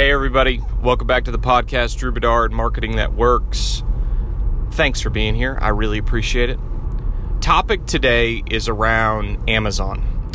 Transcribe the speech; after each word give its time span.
Hey, 0.00 0.12
everybody. 0.12 0.62
Welcome 0.82 1.06
back 1.06 1.24
to 1.24 1.30
the 1.30 1.38
podcast, 1.38 1.98
Drew 1.98 2.10
Bedard 2.10 2.52
Marketing 2.52 2.96
That 2.96 3.12
Works. 3.12 3.82
Thanks 4.70 5.02
for 5.02 5.10
being 5.10 5.34
here. 5.34 5.58
I 5.60 5.68
really 5.68 5.98
appreciate 5.98 6.48
it. 6.48 6.58
Topic 7.42 7.84
today 7.84 8.42
is 8.50 8.66
around 8.66 9.46
Amazon. 9.46 10.32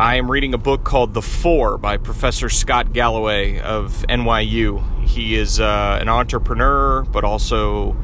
I 0.00 0.14
am 0.14 0.30
reading 0.30 0.54
a 0.54 0.58
book 0.58 0.82
called 0.84 1.12
The 1.12 1.20
Four 1.20 1.76
by 1.76 1.98
Professor 1.98 2.48
Scott 2.48 2.94
Galloway 2.94 3.60
of 3.60 4.02
NYU. 4.08 5.06
He 5.06 5.36
is 5.36 5.60
uh, 5.60 5.98
an 6.00 6.08
entrepreneur, 6.08 7.02
but 7.02 7.22
also 7.22 7.94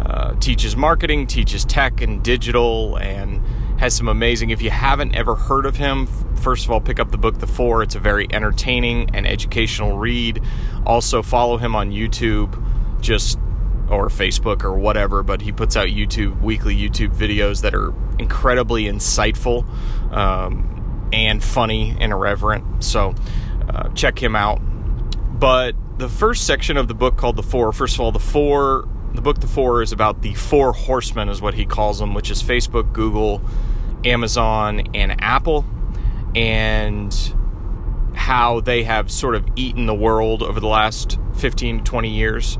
uh, 0.00 0.34
teaches 0.36 0.74
marketing, 0.74 1.26
teaches 1.26 1.62
tech 1.66 2.00
and 2.00 2.22
digital, 2.22 2.96
and 2.96 3.42
has 3.82 3.96
some 3.96 4.06
amazing. 4.06 4.50
If 4.50 4.62
you 4.62 4.70
haven't 4.70 5.16
ever 5.16 5.34
heard 5.34 5.66
of 5.66 5.74
him, 5.74 6.06
first 6.36 6.64
of 6.64 6.70
all, 6.70 6.80
pick 6.80 7.00
up 7.00 7.10
the 7.10 7.18
book 7.18 7.38
The 7.40 7.48
Four. 7.48 7.82
It's 7.82 7.96
a 7.96 7.98
very 7.98 8.28
entertaining 8.32 9.10
and 9.12 9.26
educational 9.26 9.98
read. 9.98 10.40
Also, 10.86 11.20
follow 11.20 11.56
him 11.56 11.74
on 11.74 11.90
YouTube, 11.90 12.64
just 13.00 13.40
or 13.90 14.06
Facebook 14.06 14.62
or 14.62 14.78
whatever. 14.78 15.24
But 15.24 15.40
he 15.40 15.50
puts 15.50 15.76
out 15.76 15.88
YouTube 15.88 16.40
weekly 16.40 16.76
YouTube 16.76 17.12
videos 17.16 17.62
that 17.62 17.74
are 17.74 17.92
incredibly 18.20 18.84
insightful 18.84 19.66
um, 20.12 21.10
and 21.12 21.42
funny 21.42 21.96
and 21.98 22.12
irreverent. 22.12 22.84
So 22.84 23.16
uh, 23.68 23.88
check 23.94 24.22
him 24.22 24.36
out. 24.36 24.60
But 25.40 25.74
the 25.98 26.08
first 26.08 26.46
section 26.46 26.76
of 26.76 26.86
the 26.86 26.94
book 26.94 27.16
called 27.16 27.34
The 27.34 27.42
Four. 27.42 27.72
First 27.72 27.96
of 27.96 28.00
all, 28.00 28.12
the 28.12 28.20
four. 28.20 28.88
The 29.12 29.20
book 29.20 29.40
The 29.40 29.48
Four 29.48 29.82
is 29.82 29.90
about 29.90 30.22
the 30.22 30.34
four 30.34 30.72
horsemen, 30.72 31.28
is 31.28 31.42
what 31.42 31.52
he 31.52 31.66
calls 31.66 31.98
them, 31.98 32.14
which 32.14 32.30
is 32.30 32.42
Facebook, 32.42 32.94
Google, 32.94 33.42
Amazon 34.04 34.82
and 34.94 35.20
Apple 35.22 35.64
and 36.34 37.34
how 38.14 38.60
they 38.60 38.82
have 38.84 39.10
sort 39.10 39.34
of 39.34 39.46
eaten 39.56 39.86
the 39.86 39.94
world 39.94 40.42
over 40.42 40.60
the 40.60 40.66
last 40.66 41.18
15 41.34 41.78
to 41.78 41.84
20 41.84 42.10
years 42.10 42.58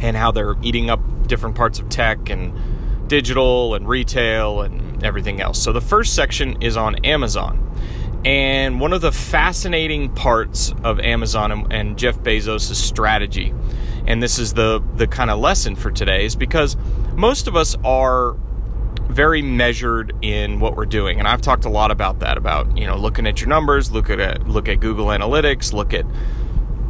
and 0.00 0.16
how 0.16 0.30
they're 0.30 0.54
eating 0.62 0.90
up 0.90 1.00
different 1.26 1.56
parts 1.56 1.78
of 1.78 1.88
tech 1.88 2.30
and 2.30 3.08
digital 3.08 3.74
and 3.74 3.88
retail 3.88 4.60
and 4.62 5.02
everything 5.04 5.40
else. 5.40 5.60
So 5.62 5.72
the 5.72 5.80
first 5.80 6.14
section 6.14 6.60
is 6.62 6.76
on 6.76 7.04
Amazon. 7.04 7.64
And 8.24 8.80
one 8.80 8.92
of 8.92 9.00
the 9.00 9.12
fascinating 9.12 10.10
parts 10.14 10.74
of 10.82 10.98
Amazon 11.00 11.52
and, 11.52 11.72
and 11.72 11.98
Jeff 11.98 12.18
Bezos' 12.18 12.74
strategy, 12.74 13.54
and 14.06 14.22
this 14.22 14.38
is 14.38 14.54
the, 14.54 14.82
the 14.96 15.06
kind 15.06 15.30
of 15.30 15.38
lesson 15.38 15.76
for 15.76 15.90
today, 15.90 16.24
is 16.24 16.34
because 16.34 16.76
most 17.14 17.46
of 17.46 17.56
us 17.56 17.76
are 17.84 18.36
very 19.08 19.42
measured 19.42 20.14
in 20.22 20.60
what 20.60 20.76
we're 20.76 20.86
doing. 20.86 21.18
And 21.18 21.26
I've 21.26 21.40
talked 21.40 21.64
a 21.64 21.68
lot 21.68 21.90
about 21.90 22.20
that, 22.20 22.36
about, 22.36 22.76
you 22.76 22.86
know, 22.86 22.96
looking 22.96 23.26
at 23.26 23.40
your 23.40 23.48
numbers, 23.48 23.90
look 23.90 24.10
at, 24.10 24.46
look 24.46 24.68
at 24.68 24.80
Google 24.80 25.06
Analytics, 25.06 25.72
look 25.72 25.94
at, 25.94 26.04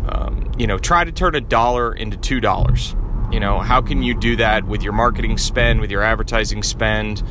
um, 0.08 0.52
you 0.58 0.66
know, 0.66 0.78
try 0.78 1.04
to 1.04 1.12
turn 1.12 1.34
a 1.34 1.40
dollar 1.40 1.94
into 1.94 2.18
$2. 2.18 3.32
You 3.32 3.40
know, 3.40 3.60
how 3.60 3.80
can 3.80 4.02
you 4.02 4.14
do 4.14 4.36
that 4.36 4.66
with 4.66 4.82
your 4.82 4.92
marketing 4.92 5.38
spend, 5.38 5.80
with 5.80 5.90
your 5.90 6.02
advertising 6.02 6.62
spend, 6.62 7.22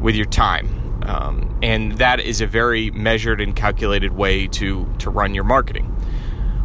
with 0.00 0.14
your 0.16 0.26
time? 0.26 1.02
Um, 1.04 1.58
and 1.62 1.92
that 1.98 2.20
is 2.20 2.40
a 2.40 2.46
very 2.46 2.90
measured 2.90 3.40
and 3.40 3.54
calculated 3.54 4.12
way 4.12 4.46
to, 4.48 4.88
to 4.98 5.10
run 5.10 5.34
your 5.34 5.44
marketing. 5.44 5.86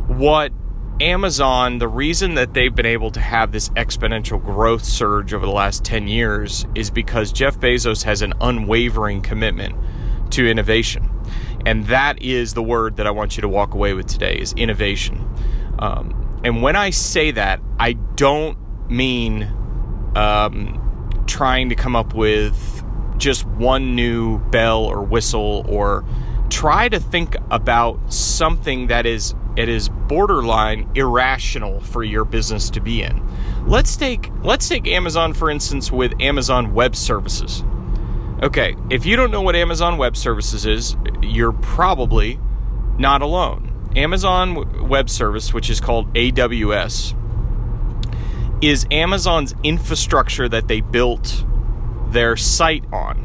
What 0.08 0.52
Amazon, 1.00 1.78
the 1.78 1.88
reason 1.88 2.34
that 2.36 2.56
they've 2.56 2.74
been 2.74 2.88
able 2.88 3.12
to 3.12 3.20
have 3.20 3.52
this 3.52 3.70
exponential 3.70 4.44
growth 4.44 4.84
surge 4.84 5.32
over 5.32 5.46
the 5.46 5.52
last 5.52 5.84
10 5.84 6.08
years 6.08 6.66
is 6.74 6.90
because 6.90 7.32
Jeff 7.32 7.60
Bezos 7.60 8.04
has 8.04 8.24
an 8.24 8.34
unwavering 8.42 9.22
commitment 9.22 9.76
to 10.32 10.50
innovation. 10.50 11.08
And 11.68 11.86
that 11.88 12.22
is 12.22 12.56
the 12.56 12.64
word 12.64 12.98
that 12.98 13.06
I 13.06 13.12
want 13.12 13.38
you 13.38 13.42
to 13.42 13.48
walk 13.48 13.76
away 13.76 13.94
with 13.94 14.08
today 14.08 14.40
is 14.40 14.54
innovation. 14.54 15.24
Um, 15.78 16.42
and 16.44 16.64
when 16.64 16.76
I 16.76 16.90
say 16.90 17.30
that, 17.32 17.62
I 17.80 17.94
don't 17.94 18.58
mean 18.90 19.44
um, 20.16 21.24
trying 21.28 21.70
to 21.70 21.76
come 21.76 21.96
up 21.96 22.16
with 22.16 22.84
just 23.18 23.46
one 23.46 23.96
new 23.96 24.40
bell 24.40 24.84
or 24.84 25.04
whistle 25.04 25.64
or 25.68 26.06
try 26.50 26.90
to 26.90 27.00
think 27.00 27.36
about 27.52 28.12
something 28.12 28.88
that 28.88 29.06
is 29.06 29.36
it 29.58 29.68
is 29.68 29.90
borderline 29.90 30.90
irrational 30.96 31.82
for 31.82 32.04
your 32.04 32.24
business 32.24 32.70
to 32.70 32.80
be 32.80 33.02
in. 33.02 33.22
Let's 33.66 33.98
take 33.98 34.32
let's 34.44 34.70
take 34.70 34.88
Amazon 34.88 35.34
for 35.34 35.50
instance 35.50 35.92
with 35.92 36.14
Amazon 36.22 36.74
Web 36.74 36.96
Services. 36.96 37.64
Okay, 38.44 38.76
if 38.92 39.06
you 39.06 39.16
don't 39.16 39.32
know 39.32 39.42
what 39.42 39.56
Amazon 39.56 39.98
Web 39.98 40.16
Services 40.16 40.66
is, 40.68 40.96
you're 41.24 41.52
probably 41.52 42.40
not 43.00 43.24
alone. 43.24 43.92
Amazon 43.96 44.88
Web 44.88 45.10
Service, 45.10 45.56
which 45.56 45.72
is 45.72 45.82
called 45.82 46.14
AWS, 46.14 47.16
is 48.62 48.86
Amazon's 48.92 49.56
infrastructure 49.64 50.48
that 50.48 50.68
they 50.68 50.82
built 50.82 51.46
their 52.10 52.38
site 52.38 52.84
on. 52.94 53.24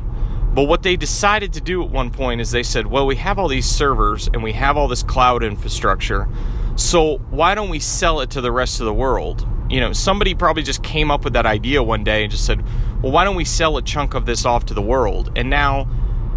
But 0.55 0.65
what 0.65 0.83
they 0.83 0.97
decided 0.97 1.55
to 1.55 1.61
do 1.61 1.83
at 1.83 1.91
one 1.91 2.11
point 2.11 2.41
is 2.41 2.51
they 2.51 2.63
said, 2.63 2.87
well, 2.87 3.07
we 3.07 3.17
have 3.17 3.39
all 3.39 3.49
these 3.49 3.67
servers 3.67 4.29
and 4.29 4.43
we 4.43 4.53
have 4.53 4.77
all 4.77 4.87
this 4.87 5.03
cloud 5.03 5.43
infrastructure. 5.43 6.29
So 6.77 7.19
why 7.31 7.55
don't 7.55 7.71
we 7.71 7.79
sell 7.79 8.21
it 8.21 8.31
to 8.31 8.41
the 8.41 8.53
rest 8.53 8.81
of 8.81 8.87
the 8.87 8.95
world? 8.95 9.47
You 9.71 9.81
know, 9.81 9.93
somebody 9.93 10.35
probably 10.35 10.63
just 10.63 10.83
came 10.83 11.11
up 11.11 11.25
with 11.25 11.33
that 11.33 11.47
idea 11.47 11.83
one 11.83 12.05
day 12.05 12.25
and 12.25 12.31
just 12.31 12.45
said, 12.45 12.63
well, 13.03 13.13
why 13.13 13.25
don't 13.25 13.37
we 13.37 13.47
sell 13.47 13.77
a 13.79 13.83
chunk 13.83 14.15
of 14.15 14.27
this 14.27 14.45
off 14.45 14.67
to 14.67 14.75
the 14.75 14.83
world? 14.83 15.33
And 15.37 15.49
now 15.49 15.89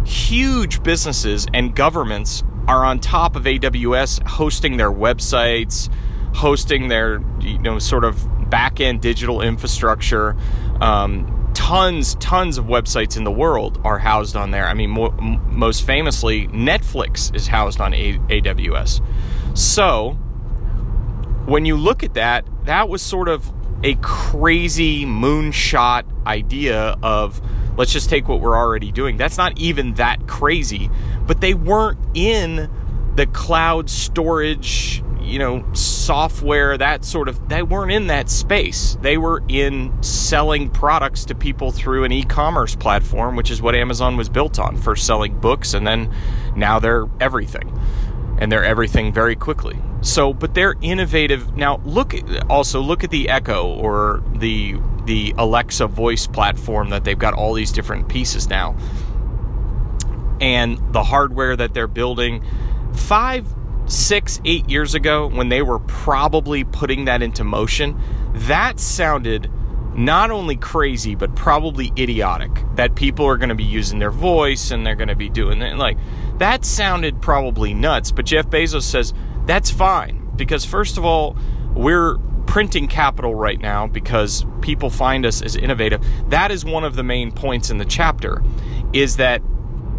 huge 0.06 0.82
businesses 0.82 1.46
and 1.52 1.74
governments 1.74 2.42
are 2.68 2.84
on 2.84 3.00
top 3.00 3.36
of 3.36 3.44
AWS 3.44 4.26
hosting 4.26 4.76
their 4.78 4.90
websites, 4.90 5.92
hosting 6.34 6.88
their, 6.88 7.22
you 7.40 7.58
know, 7.58 7.78
sort 7.78 8.04
of 8.04 8.26
back 8.48 8.80
end 8.80 9.02
digital 9.02 9.42
infrastructure. 9.42 10.36
Um, 10.80 11.35
tons, 11.56 12.16
tons 12.16 12.58
of 12.58 12.66
websites 12.66 13.16
in 13.16 13.24
the 13.24 13.30
world 13.30 13.80
are 13.82 13.98
housed 13.98 14.36
on 14.36 14.50
there. 14.50 14.66
I 14.66 14.74
mean, 14.74 14.90
mo- 14.90 15.10
most 15.48 15.86
famously, 15.86 16.48
Netflix 16.48 17.34
is 17.34 17.46
housed 17.46 17.80
on 17.80 17.94
A- 17.94 18.18
AWS. 18.28 19.00
So, 19.56 20.10
when 21.46 21.64
you 21.64 21.78
look 21.78 22.02
at 22.02 22.12
that, 22.12 22.44
that 22.66 22.90
was 22.90 23.00
sort 23.00 23.28
of 23.28 23.50
a 23.82 23.94
crazy 23.96 25.06
moonshot 25.06 26.04
idea 26.26 26.96
of 27.02 27.40
let's 27.78 27.92
just 27.92 28.10
take 28.10 28.28
what 28.28 28.42
we're 28.42 28.56
already 28.56 28.92
doing. 28.92 29.16
That's 29.16 29.38
not 29.38 29.58
even 29.58 29.94
that 29.94 30.26
crazy, 30.26 30.90
but 31.26 31.40
they 31.40 31.54
weren't 31.54 31.98
in 32.12 32.70
the 33.14 33.26
cloud 33.26 33.88
storage 33.88 35.02
you 35.26 35.38
know, 35.38 35.64
software, 35.72 36.78
that 36.78 37.04
sort 37.04 37.28
of, 37.28 37.48
they 37.48 37.62
weren't 37.62 37.92
in 37.92 38.06
that 38.06 38.30
space. 38.30 38.96
They 39.00 39.18
were 39.18 39.42
in 39.48 40.02
selling 40.02 40.70
products 40.70 41.24
to 41.26 41.34
people 41.34 41.72
through 41.72 42.04
an 42.04 42.12
e 42.12 42.22
commerce 42.22 42.76
platform, 42.76 43.36
which 43.36 43.50
is 43.50 43.60
what 43.60 43.74
Amazon 43.74 44.16
was 44.16 44.28
built 44.28 44.58
on. 44.58 44.76
First 44.76 45.06
selling 45.06 45.38
books, 45.38 45.74
and 45.74 45.86
then 45.86 46.14
now 46.54 46.78
they're 46.78 47.06
everything. 47.20 47.78
And 48.38 48.52
they're 48.52 48.64
everything 48.64 49.12
very 49.12 49.34
quickly. 49.34 49.78
So, 50.02 50.32
but 50.32 50.54
they're 50.54 50.76
innovative. 50.80 51.56
Now, 51.56 51.80
look 51.84 52.14
also 52.48 52.80
look 52.80 53.02
at 53.02 53.10
the 53.10 53.28
Echo 53.28 53.66
or 53.66 54.22
the 54.34 54.76
the 55.06 55.34
Alexa 55.38 55.86
voice 55.86 56.26
platform 56.26 56.90
that 56.90 57.04
they've 57.04 57.18
got 57.18 57.34
all 57.34 57.54
these 57.54 57.72
different 57.72 58.08
pieces 58.08 58.48
now. 58.48 58.76
And 60.40 60.78
the 60.92 61.02
hardware 61.02 61.56
that 61.56 61.74
they're 61.74 61.88
building. 61.88 62.44
Five 62.92 63.46
six, 63.86 64.40
eight 64.44 64.68
years 64.68 64.94
ago, 64.94 65.28
when 65.28 65.48
they 65.48 65.62
were 65.62 65.78
probably 65.78 66.64
putting 66.64 67.06
that 67.06 67.22
into 67.22 67.44
motion, 67.44 68.00
that 68.34 68.78
sounded 68.80 69.50
not 69.94 70.30
only 70.30 70.56
crazy, 70.56 71.14
but 71.14 71.34
probably 71.34 71.92
idiotic. 71.96 72.50
That 72.74 72.94
people 72.94 73.26
are 73.26 73.36
going 73.36 73.48
to 73.48 73.54
be 73.54 73.64
using 73.64 73.98
their 73.98 74.10
voice 74.10 74.70
and 74.70 74.84
they're 74.84 74.96
going 74.96 75.08
to 75.08 75.16
be 75.16 75.30
doing 75.30 75.62
it. 75.62 75.76
Like, 75.76 75.96
that 76.38 76.64
sounded 76.64 77.22
probably 77.22 77.72
nuts. 77.72 78.12
But 78.12 78.26
Jeff 78.26 78.48
Bezos 78.48 78.82
says 78.82 79.14
that's 79.46 79.70
fine 79.70 80.30
because, 80.36 80.64
first 80.64 80.98
of 80.98 81.04
all, 81.04 81.36
we're 81.74 82.18
printing 82.46 82.88
capital 82.88 83.34
right 83.34 83.60
now 83.60 83.86
because 83.86 84.44
people 84.60 84.90
find 84.90 85.26
us 85.26 85.42
as 85.42 85.56
innovative. 85.56 86.04
That 86.28 86.50
is 86.50 86.64
one 86.64 86.84
of 86.84 86.94
the 86.94 87.02
main 87.02 87.32
points 87.32 87.70
in 87.70 87.78
the 87.78 87.84
chapter 87.84 88.42
is 88.92 89.16
that 89.16 89.42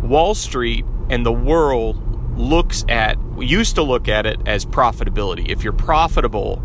Wall 0.02 0.36
Street 0.36 0.86
and 1.10 1.26
the 1.26 1.32
world 1.32 2.02
looks 2.38 2.86
at 2.88 3.18
used 3.40 3.76
to 3.76 3.84
look 3.84 4.08
at 4.08 4.26
it 4.26 4.40
as 4.46 4.66
profitability. 4.66 5.50
If 5.50 5.64
you're 5.64 5.74
profitable, 5.74 6.62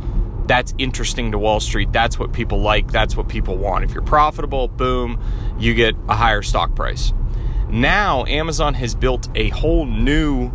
that's 0.46 0.74
interesting 0.78 1.32
to 1.32 1.38
Wall 1.38 1.60
Street. 1.60 1.92
That's 1.92 2.18
what 2.18 2.32
people 2.32 2.60
like. 2.60 2.90
That's 2.90 3.16
what 3.16 3.28
people 3.28 3.56
want. 3.56 3.84
If 3.84 3.92
you're 3.92 4.02
profitable, 4.02 4.68
boom, 4.68 5.20
you 5.58 5.74
get 5.74 5.94
a 6.08 6.14
higher 6.14 6.42
stock 6.42 6.74
price. 6.74 7.12
Now, 7.68 8.24
Amazon 8.26 8.74
has 8.74 8.94
built 8.94 9.28
a 9.34 9.48
whole 9.50 9.86
new 9.86 10.50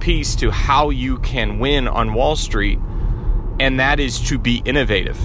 piece 0.00 0.36
to 0.36 0.50
how 0.50 0.90
you 0.90 1.18
can 1.18 1.58
win 1.58 1.88
on 1.88 2.14
Wall 2.14 2.36
Street, 2.36 2.78
and 3.58 3.80
that 3.80 4.00
is 4.00 4.20
to 4.28 4.38
be 4.38 4.62
innovative. 4.64 5.18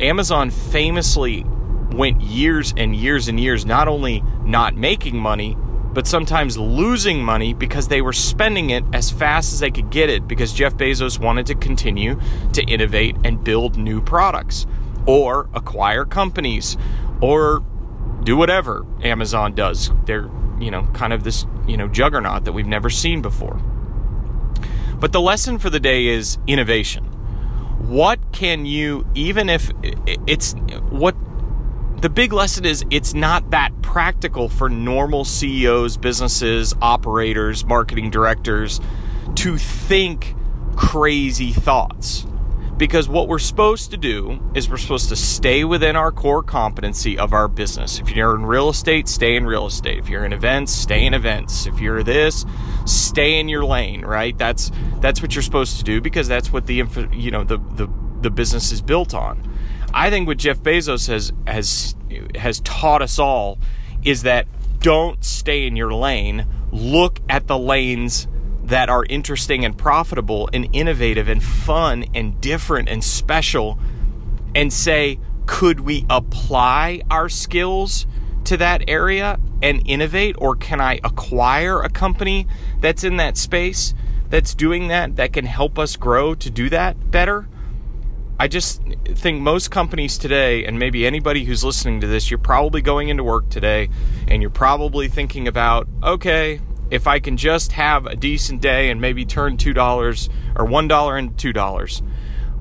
Amazon 0.00 0.50
famously 0.50 1.44
went 1.92 2.20
years 2.20 2.74
and 2.76 2.94
years 2.94 3.28
and 3.28 3.38
years 3.38 3.64
not 3.64 3.88
only 3.88 4.22
not 4.44 4.76
making 4.76 5.16
money, 5.16 5.56
but 5.96 6.06
sometimes 6.06 6.58
losing 6.58 7.24
money 7.24 7.54
because 7.54 7.88
they 7.88 8.02
were 8.02 8.12
spending 8.12 8.68
it 8.68 8.84
as 8.92 9.10
fast 9.10 9.54
as 9.54 9.60
they 9.60 9.70
could 9.70 9.88
get 9.88 10.10
it 10.10 10.28
because 10.28 10.52
Jeff 10.52 10.74
Bezos 10.74 11.18
wanted 11.18 11.46
to 11.46 11.54
continue 11.54 12.20
to 12.52 12.62
innovate 12.64 13.16
and 13.24 13.42
build 13.42 13.78
new 13.78 14.02
products 14.02 14.66
or 15.06 15.48
acquire 15.54 16.04
companies 16.04 16.76
or 17.22 17.64
do 18.24 18.36
whatever 18.36 18.84
Amazon 19.02 19.54
does. 19.54 19.90
They're, 20.04 20.28
you 20.60 20.70
know, 20.70 20.82
kind 20.92 21.14
of 21.14 21.24
this, 21.24 21.46
you 21.66 21.78
know, 21.78 21.88
juggernaut 21.88 22.44
that 22.44 22.52
we've 22.52 22.66
never 22.66 22.90
seen 22.90 23.22
before. 23.22 23.58
But 25.00 25.12
the 25.12 25.20
lesson 25.22 25.58
for 25.58 25.70
the 25.70 25.80
day 25.80 26.08
is 26.08 26.36
innovation. 26.46 27.04
What 27.88 28.32
can 28.32 28.66
you, 28.66 29.06
even 29.14 29.48
if 29.48 29.70
it's 29.82 30.54
the 32.00 32.10
big 32.10 32.32
lesson 32.32 32.64
is 32.64 32.84
it's 32.90 33.14
not 33.14 33.50
that 33.50 33.72
practical 33.80 34.48
for 34.48 34.68
normal 34.68 35.24
CEOs, 35.24 35.96
businesses, 35.96 36.74
operators, 36.82 37.64
marketing 37.64 38.10
directors 38.10 38.80
to 39.36 39.56
think 39.56 40.34
crazy 40.76 41.52
thoughts. 41.52 42.26
Because 42.76 43.08
what 43.08 43.26
we're 43.26 43.38
supposed 43.38 43.90
to 43.92 43.96
do 43.96 44.38
is 44.54 44.68
we're 44.68 44.76
supposed 44.76 45.08
to 45.08 45.16
stay 45.16 45.64
within 45.64 45.96
our 45.96 46.12
core 46.12 46.42
competency 46.42 47.16
of 47.16 47.32
our 47.32 47.48
business. 47.48 47.98
If 47.98 48.14
you're 48.14 48.36
in 48.36 48.44
real 48.44 48.68
estate, 48.68 49.08
stay 49.08 49.34
in 49.34 49.46
real 49.46 49.66
estate. 49.66 49.98
If 49.98 50.10
you're 50.10 50.26
in 50.26 50.34
events, 50.34 50.72
stay 50.72 51.06
in 51.06 51.14
events. 51.14 51.66
If 51.66 51.80
you're 51.80 52.02
this, 52.02 52.44
stay 52.84 53.40
in 53.40 53.48
your 53.48 53.64
lane, 53.64 54.04
right? 54.04 54.36
That's 54.36 54.70
that's 55.00 55.22
what 55.22 55.34
you're 55.34 55.42
supposed 55.42 55.78
to 55.78 55.84
do 55.84 56.02
because 56.02 56.28
that's 56.28 56.52
what 56.52 56.66
the 56.66 56.74
you 57.12 57.30
know 57.30 57.44
the 57.44 57.56
the 57.56 57.88
the 58.20 58.30
business 58.30 58.72
is 58.72 58.82
built 58.82 59.14
on. 59.14 59.55
I 59.94 60.10
think 60.10 60.26
what 60.26 60.38
Jeff 60.38 60.58
Bezos 60.58 61.08
has 61.08 61.32
has 61.46 61.94
has 62.34 62.60
taught 62.60 63.02
us 63.02 63.18
all 63.18 63.58
is 64.04 64.22
that 64.22 64.46
don't 64.78 65.24
stay 65.24 65.66
in 65.66 65.76
your 65.76 65.92
lane. 65.92 66.46
Look 66.70 67.20
at 67.28 67.46
the 67.46 67.58
lanes 67.58 68.28
that 68.64 68.88
are 68.88 69.04
interesting 69.08 69.64
and 69.64 69.76
profitable 69.78 70.50
and 70.52 70.68
innovative 70.72 71.28
and 71.28 71.42
fun 71.42 72.04
and 72.14 72.40
different 72.40 72.88
and 72.88 73.02
special 73.02 73.78
and 74.54 74.72
say, 74.72 75.18
could 75.46 75.80
we 75.80 76.04
apply 76.10 77.02
our 77.10 77.28
skills 77.28 78.06
to 78.44 78.56
that 78.56 78.82
area 78.88 79.38
and 79.62 79.82
innovate? 79.88 80.34
Or 80.38 80.56
can 80.56 80.80
I 80.80 81.00
acquire 81.04 81.80
a 81.80 81.88
company 81.88 82.46
that's 82.80 83.04
in 83.04 83.16
that 83.16 83.36
space 83.36 83.94
that's 84.28 84.54
doing 84.54 84.88
that, 84.88 85.16
that 85.16 85.32
can 85.32 85.46
help 85.46 85.78
us 85.78 85.96
grow 85.96 86.34
to 86.34 86.50
do 86.50 86.68
that 86.70 87.10
better? 87.10 87.48
I 88.38 88.48
just 88.48 88.82
think 89.06 89.40
most 89.40 89.70
companies 89.70 90.18
today, 90.18 90.66
and 90.66 90.78
maybe 90.78 91.06
anybody 91.06 91.44
who's 91.44 91.64
listening 91.64 92.02
to 92.02 92.06
this, 92.06 92.30
you're 92.30 92.38
probably 92.38 92.82
going 92.82 93.08
into 93.08 93.24
work 93.24 93.48
today 93.48 93.88
and 94.28 94.42
you're 94.42 94.50
probably 94.50 95.08
thinking 95.08 95.48
about, 95.48 95.88
okay, 96.02 96.60
if 96.90 97.06
I 97.06 97.18
can 97.18 97.38
just 97.38 97.72
have 97.72 98.04
a 98.04 98.14
decent 98.14 98.60
day 98.60 98.90
and 98.90 99.00
maybe 99.00 99.24
turn 99.24 99.56
$2 99.56 100.28
or 100.54 100.66
$1 100.66 101.18
into 101.18 101.52
$2. 101.52 102.02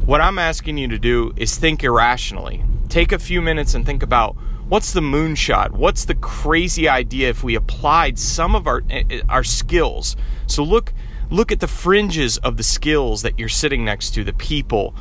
What 0.05 0.21
I'm 0.21 0.39
asking 0.39 0.77
you 0.77 0.87
to 0.87 0.97
do 0.97 1.33
is 1.35 1.57
think 1.57 1.83
irrationally. 1.83 2.63
Take 2.87 3.11
a 3.11 3.19
few 3.19 3.41
minutes 3.41 3.73
and 3.73 3.85
think 3.85 4.01
about 4.01 4.37
what's 4.69 4.93
the 4.93 5.01
moonshot? 5.01 5.71
What's 5.71 6.05
the 6.05 6.15
crazy 6.15 6.87
idea 6.87 7.29
if 7.29 7.43
we 7.43 7.53
applied 7.55 8.17
some 8.17 8.55
of 8.55 8.65
our 8.65 8.81
eh, 8.89 9.03
eh, 9.09 9.21
our 9.27 9.43
skills? 9.43 10.15
So 10.47 10.63
look 10.63 10.93
look 11.29 11.51
at 11.51 11.59
the 11.59 11.67
fringes 11.67 12.37
of 12.37 12.57
the 12.57 12.63
skills 12.63 13.23
that 13.23 13.37
you're 13.37 13.49
sitting 13.49 13.83
next 13.83 14.11
to, 14.11 14.23
the 14.23 14.33
people, 14.33 14.95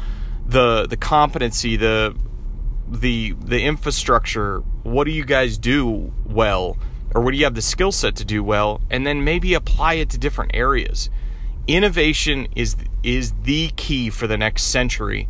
the 0.46 0.86
the 0.86 0.96
competency, 0.96 1.76
the 1.76 2.16
the 2.88 3.34
the 3.38 3.62
infrastructure. 3.62 4.60
What 4.82 5.04
do 5.04 5.10
you 5.10 5.24
guys 5.24 5.58
do 5.58 6.12
well? 6.26 6.76
or 7.14 7.20
what 7.20 7.30
do 7.30 7.36
you 7.38 7.44
have 7.44 7.54
the 7.54 7.62
skill 7.62 7.92
set 7.92 8.16
to 8.16 8.24
do 8.24 8.42
well 8.42 8.80
and 8.90 9.06
then 9.06 9.24
maybe 9.24 9.54
apply 9.54 9.94
it 9.94 10.10
to 10.10 10.18
different 10.18 10.50
areas 10.52 11.08
innovation 11.66 12.46
is 12.54 12.76
is 13.02 13.32
the 13.44 13.70
key 13.76 14.10
for 14.10 14.26
the 14.26 14.36
next 14.36 14.64
century 14.64 15.28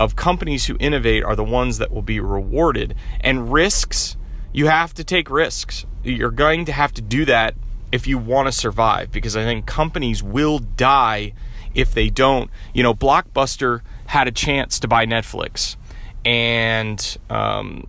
of 0.00 0.16
companies 0.16 0.66
who 0.66 0.76
innovate 0.80 1.22
are 1.22 1.36
the 1.36 1.44
ones 1.44 1.78
that 1.78 1.92
will 1.92 2.02
be 2.02 2.18
rewarded 2.18 2.94
and 3.20 3.52
risks 3.52 4.16
you 4.52 4.66
have 4.66 4.92
to 4.92 5.04
take 5.04 5.30
risks 5.30 5.86
you're 6.02 6.30
going 6.30 6.64
to 6.64 6.72
have 6.72 6.92
to 6.92 7.02
do 7.02 7.24
that 7.24 7.54
if 7.92 8.06
you 8.06 8.18
want 8.18 8.46
to 8.48 8.52
survive 8.52 9.12
because 9.12 9.36
i 9.36 9.44
think 9.44 9.66
companies 9.66 10.22
will 10.22 10.58
die 10.58 11.32
if 11.74 11.92
they 11.92 12.08
don't 12.08 12.50
you 12.74 12.82
know 12.82 12.94
blockbuster 12.94 13.82
had 14.16 14.28
a 14.28 14.32
chance 14.32 14.80
to 14.80 14.88
buy 14.88 15.04
netflix 15.04 15.76
and 16.24 17.18
um, 17.30 17.86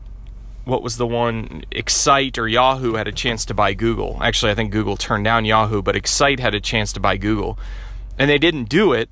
what 0.67 0.83
was 0.83 0.97
the 0.97 1.07
one 1.07 1.63
Excite 1.71 2.37
or 2.37 2.47
Yahoo 2.47 2.93
had 2.95 3.07
a 3.07 3.11
chance 3.13 3.45
to 3.45 3.53
buy 3.53 3.73
Google. 3.73 4.17
Actually, 4.21 4.51
I 4.51 4.55
think 4.55 4.71
Google 4.71 4.97
turned 4.97 5.23
down 5.23 5.45
Yahoo, 5.45 5.81
but 5.81 5.95
Excite 5.95 6.41
had 6.41 6.53
a 6.53 6.59
chance 6.59 6.91
to 6.93 6.99
buy 6.99 7.15
Google. 7.15 7.57
And 8.19 8.29
they 8.29 8.37
didn't 8.37 8.65
do 8.65 8.91
it 8.91 9.09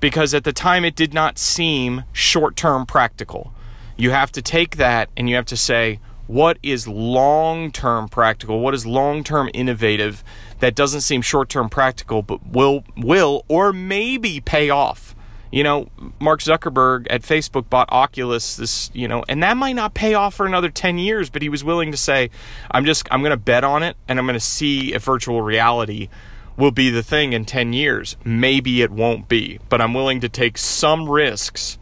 because 0.00 0.34
at 0.34 0.42
the 0.42 0.52
time 0.52 0.84
it 0.84 0.96
did 0.96 1.14
not 1.14 1.38
seem 1.38 2.02
short-term 2.12 2.84
practical. 2.84 3.52
You 3.96 4.10
have 4.10 4.32
to 4.32 4.42
take 4.42 4.76
that 4.76 5.08
and 5.16 5.28
you 5.28 5.36
have 5.36 5.46
to 5.46 5.56
say 5.56 6.00
what 6.26 6.58
is 6.62 6.86
long-term 6.88 8.08
practical? 8.08 8.60
What 8.60 8.74
is 8.74 8.84
long-term 8.84 9.50
innovative 9.54 10.24
that 10.58 10.74
doesn't 10.74 11.02
seem 11.02 11.22
short-term 11.22 11.68
practical 11.68 12.22
but 12.22 12.44
will 12.44 12.84
will 12.96 13.44
or 13.48 13.72
maybe 13.72 14.40
pay 14.40 14.68
off? 14.68 15.14
You 15.50 15.64
know, 15.64 15.88
Mark 16.20 16.40
Zuckerberg 16.40 17.06
at 17.08 17.22
Facebook 17.22 17.68
bought 17.70 17.90
Oculus 17.90 18.56
this, 18.56 18.90
you 18.92 19.08
know, 19.08 19.24
and 19.28 19.42
that 19.42 19.56
might 19.56 19.74
not 19.74 19.94
pay 19.94 20.14
off 20.14 20.34
for 20.34 20.46
another 20.46 20.68
10 20.68 20.98
years, 20.98 21.30
but 21.30 21.42
he 21.42 21.48
was 21.48 21.64
willing 21.64 21.90
to 21.90 21.96
say, 21.96 22.30
I'm 22.70 22.84
just, 22.84 23.08
I'm 23.10 23.20
going 23.20 23.30
to 23.30 23.36
bet 23.36 23.64
on 23.64 23.82
it 23.82 23.96
and 24.06 24.18
I'm 24.18 24.26
going 24.26 24.34
to 24.34 24.40
see 24.40 24.92
if 24.92 25.04
virtual 25.04 25.40
reality 25.40 26.08
will 26.56 26.72
be 26.72 26.90
the 26.90 27.02
thing 27.02 27.32
in 27.32 27.44
10 27.44 27.72
years. 27.72 28.16
Maybe 28.24 28.82
it 28.82 28.90
won't 28.90 29.28
be, 29.28 29.58
but 29.68 29.80
I'm 29.80 29.94
willing 29.94 30.20
to 30.20 30.28
take 30.28 30.58
some 30.58 31.08
risks 31.08 31.78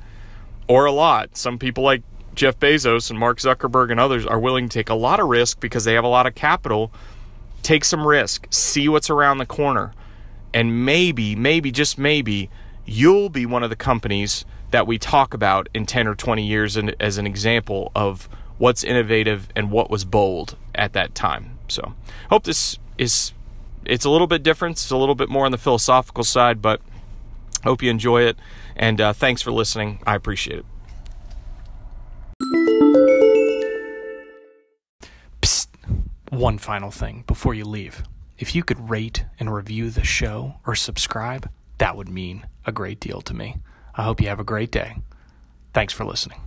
or 0.69 0.85
a 0.85 0.93
lot. 0.93 1.37
Some 1.37 1.59
people 1.59 1.83
like 1.83 2.03
Jeff 2.35 2.61
Bezos 2.61 3.11
and 3.11 3.19
Mark 3.19 3.39
Zuckerberg 3.39 3.91
and 3.91 3.99
others 3.99 4.27
are 4.27 4.39
willing 4.39 4.69
to 4.69 4.79
take 4.79 4.91
a 4.91 4.95
lot 4.95 5.19
of 5.19 5.29
risk 5.29 5.59
because 5.59 5.85
they 5.85 5.95
have 5.95 6.05
a 6.05 6.09
lot 6.09 6.27
of 6.27 6.35
capital. 6.35 6.93
Take 7.63 7.85
some 7.85 8.07
risk, 8.07 8.47
see 8.51 8.89
what's 8.89 9.11
around 9.11 9.39
the 9.39 9.47
corner, 9.47 9.93
and 10.55 10.85
maybe, 10.85 11.35
maybe, 11.35 11.73
just 11.73 11.99
maybe, 11.99 12.49
you'll 12.87 13.29
be 13.29 13.45
one 13.45 13.63
of 13.63 13.71
the 13.71 13.77
companies 13.77 14.45
that 14.71 14.87
we 14.87 14.99
talk 14.99 15.35
about 15.35 15.69
in 15.75 15.87
10 15.87 16.07
or 16.07 16.15
20 16.15 16.45
years 16.45 16.77
as 17.01 17.19
an 17.19 17.27
example 17.27 17.93
of 17.95 18.29
what's 18.59 18.83
innovative 18.83 19.49
and 19.55 19.71
what 19.71 19.91
was 19.91 20.05
bold 20.05 20.57
at 20.75 20.93
that 20.95 21.15
time. 21.15 21.59
So, 21.69 21.95
hope 22.31 22.45
this 22.45 22.79
is 22.97 23.33
it's 23.85 24.05
a 24.05 24.11
little 24.11 24.27
bit 24.27 24.43
different. 24.43 24.77
It's 24.77 24.91
a 24.91 24.97
little 24.97 25.15
bit 25.15 25.29
more 25.29 25.47
on 25.47 25.53
the 25.53 25.59
philosophical 25.59 26.25
side, 26.25 26.61
but 26.61 26.81
hope 27.65 27.83
you 27.83 27.91
enjoy 27.91 28.23
it. 28.23 28.37
And 28.75 29.01
uh, 29.01 29.13
thanks 29.13 29.43
for 29.43 29.53
listening. 29.53 30.01
I 30.07 30.15
appreciate 30.15 30.61
it. 30.61 30.67
Psst. 35.41 35.69
One 36.31 36.59
final 36.59 36.91
thing 36.91 37.25
before 37.27 37.55
you 37.55 37.65
leave. 37.65 38.03
If 38.39 38.55
you 38.55 38.65
could 38.65 38.91
rate 38.91 39.25
and 39.39 39.55
review 39.55 39.91
the 39.91 40.05
show 40.05 40.57
or 40.67 40.75
subscribe, 40.75 41.49
that 41.79 41.97
would 41.97 42.09
mean 42.09 42.47
a 42.65 42.73
great 42.73 43.01
deal 43.01 43.21
to 43.23 43.35
me. 43.35 43.57
I 43.95 44.03
hope 44.03 44.21
you 44.21 44.29
have 44.29 44.41
a 44.41 44.45
great 44.45 44.71
day. 44.71 44.97
Thanks 45.73 45.93
for 45.93 46.05
listening. 46.05 46.41